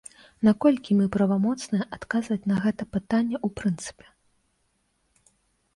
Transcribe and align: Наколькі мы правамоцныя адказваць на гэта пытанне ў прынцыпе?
Наколькі 0.47 0.95
мы 1.01 1.03
правамоцныя 1.15 1.83
адказваць 1.97 2.49
на 2.53 2.57
гэта 2.65 2.83
пытанне 2.97 3.37
ў 3.37 3.61
прынцыпе? 3.61 4.13